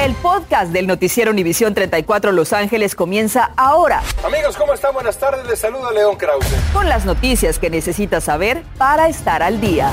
[0.00, 4.02] El podcast del noticiero Univisión 34 Los Ángeles comienza ahora.
[4.24, 4.94] Amigos, ¿cómo están?
[4.94, 5.46] Buenas tardes.
[5.46, 6.46] Les saluda León Krause.
[6.72, 9.92] Con las noticias que necesitas saber para estar al día.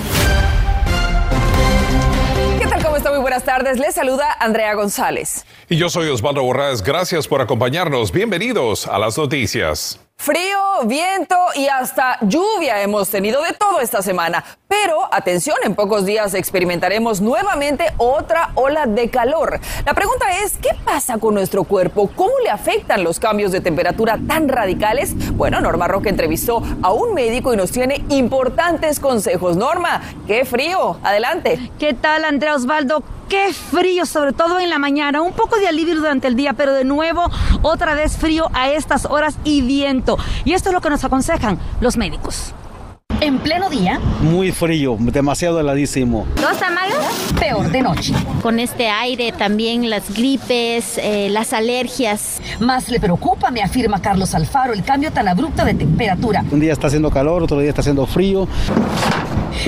[2.58, 2.82] ¿Qué tal?
[2.82, 3.10] ¿Cómo está?
[3.10, 3.80] Muy buenas tardes.
[3.80, 5.46] Les saluda Andrea González.
[5.68, 6.82] Y yo soy Osvaldo Borrás.
[6.82, 8.14] Gracias por acompañarnos.
[8.14, 10.00] Bienvenidos a las noticias.
[10.20, 14.44] Frío, viento y hasta lluvia hemos tenido de todo esta semana.
[14.68, 19.60] Pero atención, en pocos días experimentaremos nuevamente otra ola de calor.
[19.86, 22.10] La pregunta es, ¿qué pasa con nuestro cuerpo?
[22.16, 25.14] ¿Cómo le afectan los cambios de temperatura tan radicales?
[25.38, 29.56] Bueno, Norma Roque entrevistó a un médico y nos tiene importantes consejos.
[29.56, 31.00] Norma, qué frío.
[31.04, 31.72] Adelante.
[31.80, 33.04] ¿Qué tal, Andrea Osvaldo?
[33.30, 35.22] Qué frío, sobre todo en la mañana.
[35.22, 37.30] Un poco de alivio durante el día, pero de nuevo
[37.62, 40.18] otra vez frío a estas horas y viento.
[40.46, 42.54] Y esto es lo que nos aconsejan los médicos.
[43.20, 44.00] En pleno día.
[44.22, 46.26] Muy frío, demasiado heladísimo.
[46.36, 47.04] ¿Dos tamaños?
[47.40, 48.14] Peor de noche.
[48.44, 52.40] Con este aire también las gripes, eh, las alergias.
[52.60, 56.46] Más le preocupa, me afirma Carlos Alfaro, el cambio tan abrupto de temperatura.
[56.52, 58.48] Un día está haciendo calor, otro día está haciendo frío.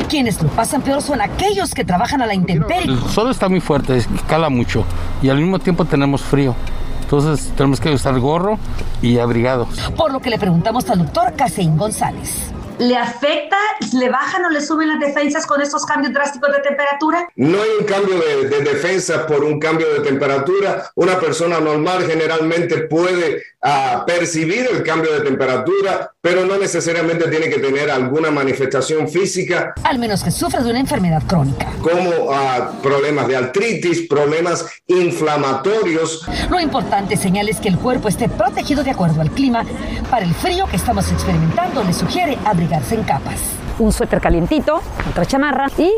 [0.07, 2.91] Quienes lo pasan peor son aquellos que trabajan a la intemperie.
[2.91, 4.85] El sol está muy fuerte, cala mucho
[5.21, 6.55] y al mismo tiempo tenemos frío.
[7.01, 8.59] Entonces tenemos que usar gorro
[9.01, 9.69] y abrigados.
[9.97, 12.51] Por lo que le preguntamos al doctor Caseín González.
[12.79, 13.57] ¿Le afecta,
[13.93, 17.27] le bajan o le suben las defensas con estos cambios drásticos de temperatura?
[17.35, 20.89] No hay un cambio de, de defensa por un cambio de temperatura.
[20.95, 27.49] Una persona normal generalmente puede uh, percibir el cambio de temperatura, pero no necesariamente tiene
[27.49, 29.73] que tener alguna manifestación física.
[29.83, 31.67] Al menos que sufra de una enfermedad crónica.
[31.81, 36.25] Como uh, problemas de artritis, problemas inflamatorios.
[36.49, 39.65] Lo importante, señales que el cuerpo esté protegido de acuerdo al clima.
[40.09, 42.37] Para el frío que estamos experimentando, le sugiere
[42.71, 43.39] en capas.
[43.79, 45.91] Un suéter calientito, otra chamarra y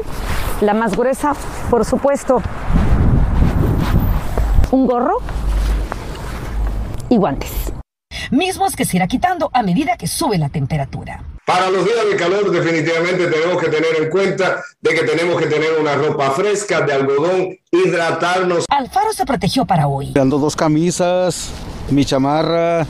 [0.62, 1.34] la más gruesa,
[1.70, 2.42] por supuesto,
[4.72, 5.18] un gorro
[7.10, 7.52] y guantes.
[8.32, 11.24] Mismos que se irá quitando a medida que sube la temperatura.
[11.46, 15.48] Para los días de calor definitivamente tenemos que tener en cuenta de que tenemos que
[15.48, 18.66] tener una ropa fresca de algodón, hidratarnos.
[18.70, 20.14] Alfaro se protegió para hoy.
[20.18, 21.52] Ando dos camisas,
[21.90, 22.86] mi chamarra,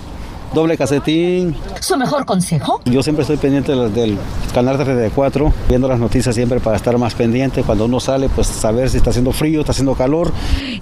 [0.54, 1.56] doble casetín.
[1.82, 2.80] ¿Su mejor consejo?
[2.86, 4.18] Yo siempre estoy pendiente del, del
[4.54, 7.64] canal 34, viendo las noticias siempre para estar más pendiente.
[7.64, 10.32] Cuando uno sale, pues saber si está haciendo frío, está haciendo calor.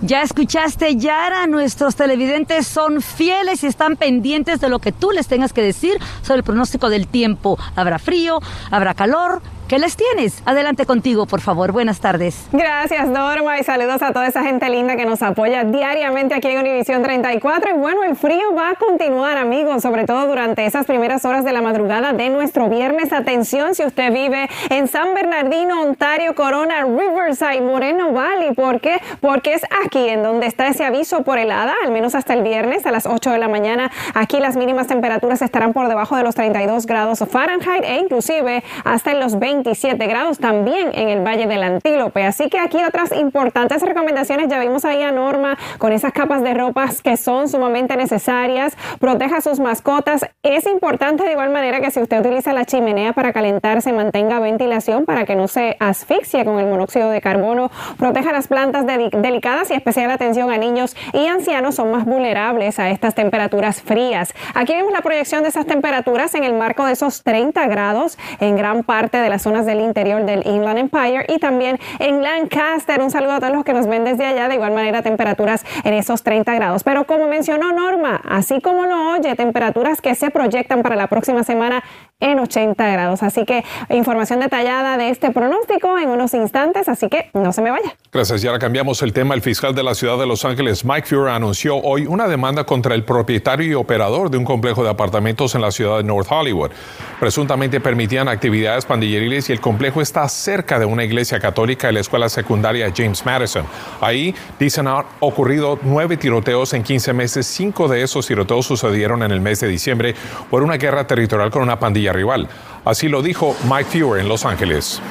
[0.01, 5.27] Ya escuchaste, Yara, nuestros televidentes son fieles y están pendientes de lo que tú les
[5.27, 7.57] tengas que decir sobre el pronóstico del tiempo.
[7.77, 10.41] Habrá frío, habrá calor, ¿Qué les tienes?
[10.47, 11.71] Adelante contigo, por favor.
[11.71, 12.47] Buenas tardes.
[12.51, 16.57] Gracias, Norma, y saludos a toda esa gente linda que nos apoya diariamente aquí en
[16.57, 17.75] Univisión 34.
[17.75, 21.53] Y bueno, el frío va a continuar, amigos, sobre todo durante esas primeras horas de
[21.53, 23.13] la madrugada de nuestro viernes.
[23.13, 28.53] Atención, si usted vive en San Bernardino, Ontario, Corona, Riverside, Moreno Valley.
[28.55, 28.99] ¿Por qué?
[29.22, 32.88] Porque es aquí en donde está ese aviso por helada, al menos hasta el viernes
[32.88, 33.91] a las 8 de la mañana.
[34.16, 39.11] Aquí las mínimas temperaturas estarán por debajo de los 32 grados Fahrenheit e inclusive hasta
[39.11, 42.23] en los 20 27 grados también en el Valle del Antílope.
[42.23, 44.47] Así que aquí otras importantes recomendaciones.
[44.47, 48.78] Ya vimos ahí a Norma con esas capas de ropas que son sumamente necesarias.
[48.99, 50.25] Proteja a sus mascotas.
[50.44, 55.06] Es importante de igual manera que si usted utiliza la chimenea para calentarse, mantenga ventilación
[55.06, 57.69] para que no se asfixie con el monóxido de carbono.
[57.97, 62.79] Proteja las plantas de delicadas y especial atención a niños y ancianos son más vulnerables
[62.79, 64.34] a estas temperaturas frías.
[64.56, 68.56] Aquí vemos la proyección de esas temperaturas en el marco de esos 30 grados en
[68.56, 73.01] gran parte de la zona zonas del interior del Inland Empire y también en Lancaster.
[73.01, 74.47] Un saludo a todos los que nos ven desde allá.
[74.47, 76.84] De igual manera, temperaturas en esos 30 grados.
[76.84, 81.44] Pero como mencionó Norma, así como lo oye, temperaturas que se proyectan para la próxima
[81.44, 81.84] semana
[82.19, 83.24] en 80 grados.
[83.24, 87.72] Así que información detallada de este pronóstico en unos instantes, así que no se me
[87.72, 87.96] vaya.
[88.12, 88.44] Gracias.
[88.44, 89.34] Y ahora cambiamos el tema.
[89.34, 92.96] El fiscal de la ciudad de Los Ángeles, Mike Fuhrer, anunció hoy una demanda contra
[92.96, 96.72] el propietario y operador de un complejo de apartamentos en la ciudad de North Hollywood.
[97.19, 102.00] Presuntamente permitían actividades pandilleriles y el complejo está cerca de una iglesia católica y la
[102.00, 103.66] escuela secundaria James Madison.
[104.02, 107.46] Ahí, dicen, han ocurrido nueve tiroteos en 15 meses.
[107.46, 110.16] Cinco de esos tiroteos sucedieron en el mes de diciembre
[110.49, 112.47] por una guerra territorial con una pandilla rival.
[112.85, 115.02] Así lo dijo Mike Fuhrer en Los Ángeles.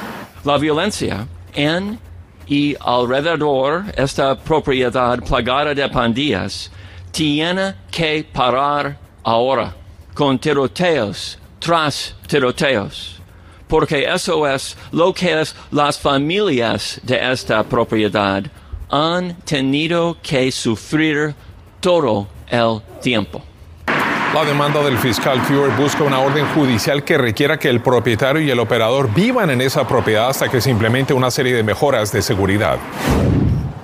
[0.43, 1.99] La violencia en
[2.47, 6.71] y alrededor esta propiedad plagada de pandillas
[7.11, 9.75] tiene que parar ahora
[10.13, 13.21] con tiroteos tras tiroteos,
[13.67, 18.43] porque eso es lo que es las familias de esta propiedad
[18.89, 21.35] han tenido que sufrir
[21.79, 23.43] todo el tiempo.
[24.33, 28.51] La demanda del fiscal Fuhrer busca una orden judicial que requiera que el propietario y
[28.51, 32.21] el operador vivan en esa propiedad hasta que se implemente una serie de mejoras de
[32.21, 32.77] seguridad.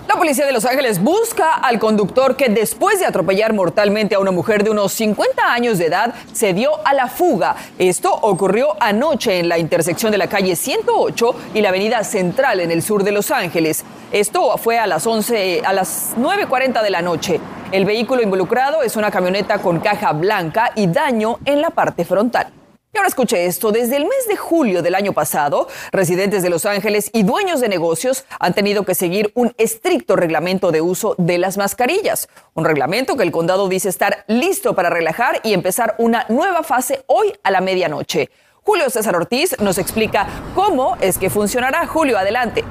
[0.08, 4.30] La policía de Los Ángeles busca al conductor que después de atropellar mortalmente a una
[4.30, 7.56] mujer de unos 50 años de edad se dio a la fuga.
[7.80, 12.70] Esto ocurrió anoche en la intersección de la calle 108 y la avenida Central en
[12.70, 13.84] el sur de Los Ángeles.
[14.12, 17.40] Esto fue a las 11 a las 9:40 de la noche.
[17.72, 22.54] El vehículo involucrado es una camioneta con caja blanca y daño en la parte frontal.
[22.94, 26.66] Y ahora escuche esto, desde el mes de julio del año pasado, residentes de Los
[26.66, 31.38] Ángeles y dueños de negocios han tenido que seguir un estricto reglamento de uso de
[31.38, 36.26] las mascarillas, un reglamento que el condado dice estar listo para relajar y empezar una
[36.30, 38.30] nueva fase hoy a la medianoche.
[38.62, 41.86] Julio César Ortiz nos explica cómo es que funcionará.
[41.88, 42.64] Julio, adelante.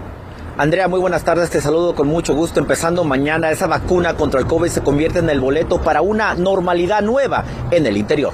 [0.57, 2.61] Andrea, muy buenas tardes, te saludo con mucho gusto.
[2.61, 7.03] Empezando mañana, esa vacuna contra el COVID se convierte en el boleto para una normalidad
[7.03, 8.33] nueva en el interior.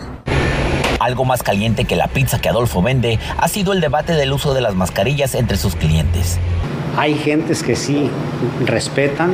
[0.98, 4.52] Algo más caliente que la pizza que Adolfo vende ha sido el debate del uso
[4.52, 6.38] de las mascarillas entre sus clientes.
[6.98, 8.10] Hay gentes que sí
[8.66, 9.32] respetan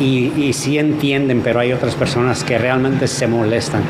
[0.00, 3.84] y, y, y sí entienden, pero hay otras personas que realmente se molestan.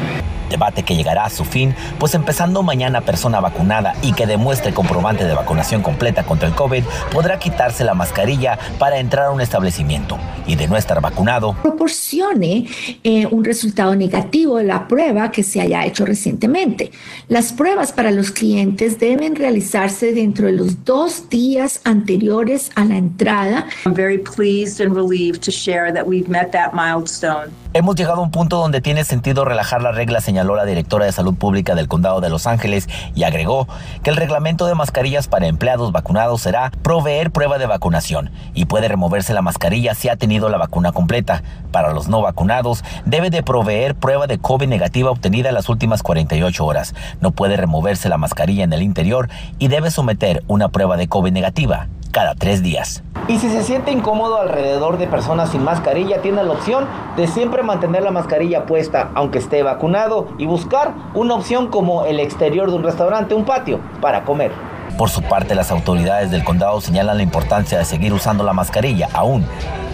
[0.51, 5.25] Debate que llegará a su fin, pues empezando mañana persona vacunada y que demuestre comprobante
[5.25, 10.19] de vacunación completa contra el COVID podrá quitarse la mascarilla para entrar a un establecimiento
[10.47, 11.57] y de no estar vacunado.
[11.63, 12.67] Proporcione
[13.03, 16.91] eh, un resultado negativo de la prueba que se haya hecho recientemente.
[17.29, 22.97] Las pruebas para los clientes deben realizarse dentro de los dos días anteriores a la
[22.97, 23.67] entrada.
[23.85, 27.51] I'm very pleased and relieved to share that we've met that milestone.
[27.77, 31.13] Hemos llegado a un punto donde tiene sentido relajar las reglas, señaló la directora de
[31.13, 33.69] salud pública del condado de Los Ángeles y agregó
[34.03, 38.89] que el reglamento de mascarillas para empleados vacunados será proveer prueba de vacunación y puede
[38.89, 41.43] removerse la mascarilla si ha tenido la vacuna completa.
[41.71, 46.03] Para los no vacunados, debe de proveer prueba de COVID negativa obtenida en las últimas
[46.03, 46.95] 48 horas.
[47.21, 51.31] No puede removerse la mascarilla en el interior y debe someter una prueba de COVID
[51.31, 53.03] negativa cada tres días.
[53.29, 57.63] Y si se siente incómodo alrededor de personas sin mascarilla, tiene la opción de siempre
[57.63, 62.77] mantener la mascarilla puesta aunque esté vacunado y buscar una opción como el exterior de
[62.77, 64.51] un restaurante, un patio, para comer.
[64.97, 69.11] Por su parte, las autoridades del condado señalan la importancia de seguir usando la mascarilla
[69.13, 69.45] aún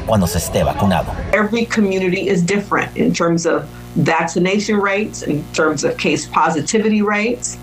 [0.07, 1.11] cuando se esté vacunado.
[1.33, 3.65] Every community is different in terms of
[3.97, 7.59] vaccination rates, in terms of case positivity rates.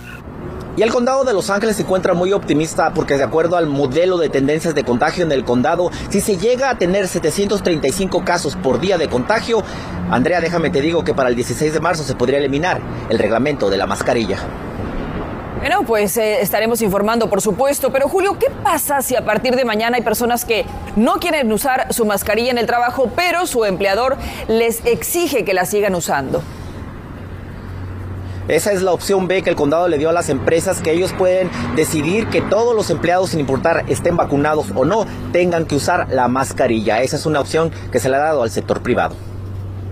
[0.80, 4.18] Y el condado de Los Ángeles se encuentra muy optimista porque de acuerdo al modelo
[4.18, 8.80] de tendencias de contagio en el condado, si se llega a tener 735 casos por
[8.80, 9.62] día de contagio,
[10.10, 12.80] Andrea, déjame te digo que para el 16 de marzo se podría eliminar
[13.10, 14.38] el reglamento de la mascarilla.
[15.60, 17.92] Bueno, pues eh, estaremos informando, por supuesto.
[17.92, 20.66] Pero Julio, ¿qué pasa si a partir de mañana hay personas que
[20.96, 24.16] no quieren usar su mascarilla en el trabajo, pero su empleador
[24.48, 26.42] les exige que la sigan usando?
[28.50, 31.13] Esa es la opción B que el condado le dio a las empresas, que ellos
[31.13, 36.07] pueden decidir que todos los empleados, sin importar estén vacunados o no, tengan que usar
[36.10, 37.01] la mascarilla.
[37.04, 39.16] Esa es una opción que se le ha dado al sector privado.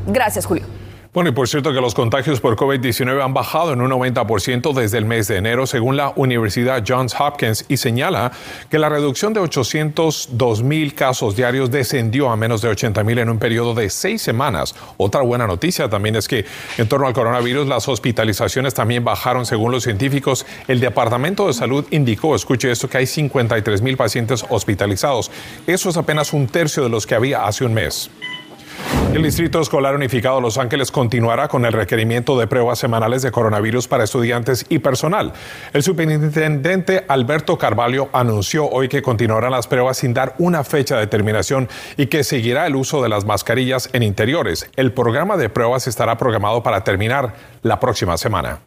[0.07, 0.76] Gracias, Julio.
[1.17, 4.99] Bueno, y por cierto que los contagios por COVID-19 han bajado en un 90% desde
[4.99, 8.31] el mes de enero, según la Universidad Johns Hopkins, y señala
[8.69, 13.31] que la reducción de 802 mil casos diarios descendió a menos de 80 mil en
[13.31, 14.75] un periodo de seis semanas.
[14.97, 16.45] Otra buena noticia también es que
[16.77, 20.45] en torno al coronavirus las hospitalizaciones también bajaron según los científicos.
[20.67, 25.31] El Departamento de Salud indicó, escuche esto, que hay 53 mil pacientes hospitalizados.
[25.65, 28.11] Eso es apenas un tercio de los que había hace un mes.
[29.13, 33.87] El Distrito Escolar Unificado Los Ángeles continuará con el requerimiento de pruebas semanales de coronavirus
[33.87, 35.33] para estudiantes y personal.
[35.73, 41.07] El superintendente Alberto Carvalho anunció hoy que continuarán las pruebas sin dar una fecha de
[41.07, 44.69] terminación y que seguirá el uso de las mascarillas en interiores.
[44.75, 48.66] El programa de pruebas estará programado para terminar la próxima semana.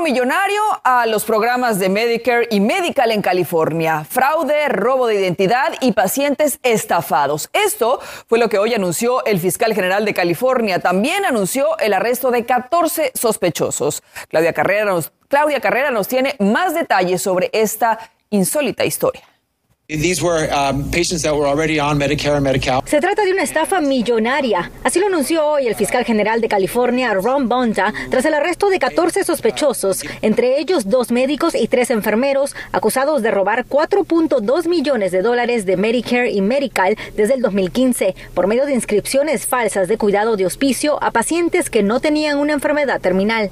[0.00, 4.04] Millonario a los programas de Medicare y Medical en California.
[4.08, 7.50] Fraude, robo de identidad y pacientes estafados.
[7.52, 10.78] Esto fue lo que hoy anunció el fiscal general de California.
[10.78, 14.02] También anunció el arresto de 14 sospechosos.
[14.28, 17.98] Claudia Carrera nos, Claudia Carrera nos tiene más detalles sobre esta
[18.30, 19.22] insólita historia.
[22.84, 24.70] Se trata de una estafa millonaria.
[24.84, 28.80] Así lo anunció hoy el fiscal general de California, Ron Bonta, tras el arresto de
[28.80, 35.22] 14 sospechosos, entre ellos dos médicos y tres enfermeros, acusados de robar 4.2 millones de
[35.22, 40.36] dólares de Medicare y Medical desde el 2015 por medio de inscripciones falsas de cuidado
[40.36, 43.50] de hospicio a pacientes que no tenían una enfermedad terminal.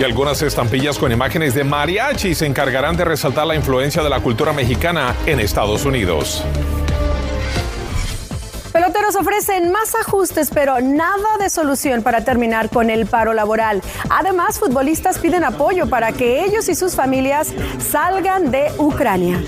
[0.00, 4.18] Y algunas estampillas con imágenes de mariachi se encargarán de resaltar la influencia de la
[4.18, 6.44] cultura mexicana en Estados Unidos.
[8.72, 13.82] Peloteros ofrecen más ajustes, pero nada de solución para terminar con el paro laboral.
[14.08, 19.42] Además, futbolistas piden apoyo para que ellos y sus familias salgan de Ucrania.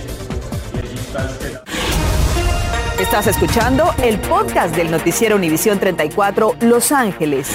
[3.01, 7.49] Estás escuchando el podcast del noticiero Univisión 34 Los Ángeles.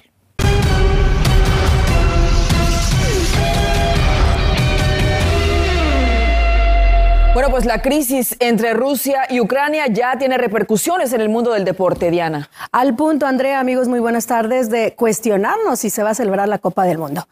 [7.35, 11.65] Bueno, pues la crisis entre Rusia y Ucrania ya tiene repercusiones en el mundo del
[11.65, 12.49] deporte, Diana.
[12.71, 16.59] Al punto, Andrea, amigos, muy buenas tardes, de cuestionarnos si se va a celebrar la
[16.59, 17.27] Copa del Mundo.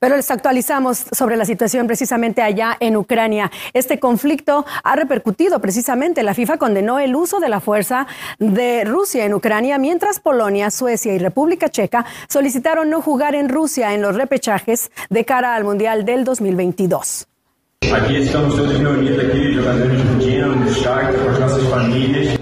[0.00, 3.52] Pero les actualizamos sobre la situación precisamente allá en Ucrania.
[3.74, 6.22] Este conflicto ha repercutido precisamente.
[6.22, 8.06] La FIFA condenó el uso de la fuerza
[8.38, 13.92] de Rusia en Ucrania, mientras Polonia, Suecia y República Checa solicitaron no jugar en Rusia
[13.92, 17.26] en los repechajes de cara al Mundial del 2022.
[17.92, 20.20] Aqui estamos todos reunidos aqui, jogadores do
[20.80, 22.39] time, no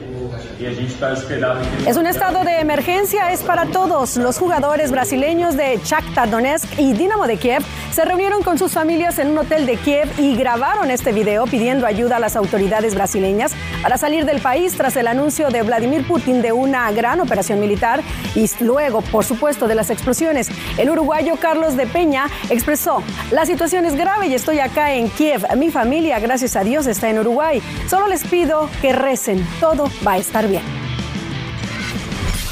[1.87, 4.17] Es un estado de emergencia, es para todos.
[4.17, 7.63] Los jugadores brasileños de Shakhtar Donetsk y Dinamo de Kiev
[7.93, 11.87] se reunieron con sus familias en un hotel de Kiev y grabaron este video pidiendo
[11.87, 16.43] ayuda a las autoridades brasileñas para salir del país tras el anuncio de Vladimir Putin
[16.43, 18.03] de una gran operación militar
[18.35, 20.49] y luego, por supuesto, de las explosiones.
[20.79, 25.47] El uruguayo Carlos de Peña expresó, la situación es grave y estoy acá en Kiev.
[25.57, 27.63] Mi familia, gracias a Dios, está en Uruguay.
[27.89, 30.88] Solo les pido que recen, todo va a estar bien.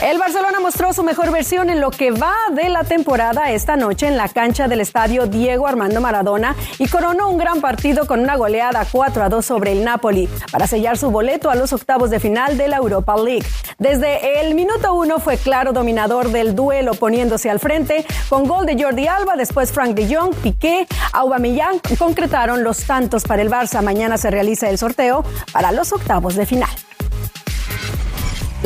[0.03, 4.07] El Barcelona mostró su mejor versión en lo que va de la temporada esta noche
[4.07, 8.37] en la cancha del estadio Diego Armando Maradona y coronó un gran partido con una
[8.37, 12.21] goleada 4 a 2 sobre el Napoli para sellar su boleto a los octavos de
[12.21, 13.47] final de la Europa League.
[13.79, 18.81] Desde el minuto 1 fue claro dominador del duelo poniéndose al frente con gol de
[18.81, 23.81] Jordi Alba, después Frank de Jong, Piqué, Aubameyang concretaron los tantos para el Barça.
[23.81, 26.71] Mañana se realiza el sorteo para los octavos de final.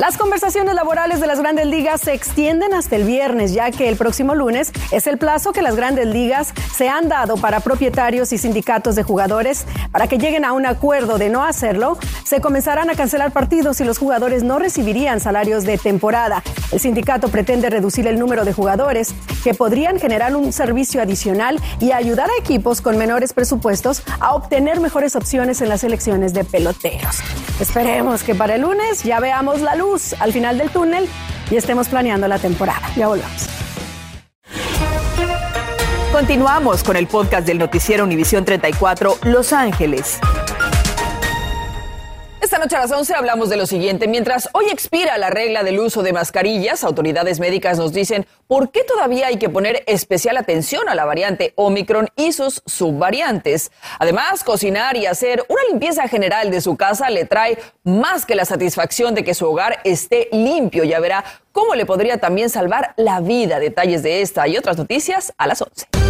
[0.01, 3.97] Las conversaciones laborales de las grandes ligas se extienden hasta el viernes, ya que el
[3.97, 8.39] próximo lunes es el plazo que las grandes ligas se han dado para propietarios y
[8.39, 11.99] sindicatos de jugadores para que lleguen a un acuerdo de no hacerlo.
[12.25, 16.43] Se comenzarán a cancelar partidos y los jugadores no recibirían salarios de temporada.
[16.73, 21.93] El sindicato pretende reducir el número de jugadores que podrían generar un servicio adicional y
[21.93, 27.19] ayudar a equipos con menores presupuestos a obtener mejores opciones en las elecciones de peloteros.
[27.61, 31.09] Esperemos que para el lunes ya veamos la luz al final del túnel
[31.50, 32.83] y estemos planeando la temporada.
[32.96, 33.48] Ya volvamos.
[36.12, 40.18] Continuamos con el podcast del noticiero Univisión 34 Los Ángeles.
[42.51, 44.09] Esta noche a las 11 hablamos de lo siguiente.
[44.09, 48.83] Mientras hoy expira la regla del uso de mascarillas, autoridades médicas nos dicen por qué
[48.83, 53.71] todavía hay que poner especial atención a la variante Omicron y sus subvariantes.
[54.01, 58.45] Además, cocinar y hacer una limpieza general de su casa le trae más que la
[58.45, 60.83] satisfacción de que su hogar esté limpio.
[60.83, 63.61] Ya verá cómo le podría también salvar la vida.
[63.61, 66.10] Detalles de esta y otras noticias a las 11.